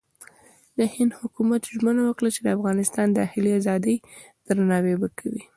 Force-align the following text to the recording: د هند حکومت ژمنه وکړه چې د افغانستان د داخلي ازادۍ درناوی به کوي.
د 0.77 0.79
هند 0.95 1.11
حکومت 1.19 1.61
ژمنه 1.73 2.01
وکړه 2.05 2.29
چې 2.35 2.41
د 2.43 2.47
افغانستان 2.57 3.07
د 3.09 3.15
داخلي 3.21 3.51
ازادۍ 3.59 3.95
درناوی 4.45 4.95
به 5.01 5.07
کوي. 5.19 5.43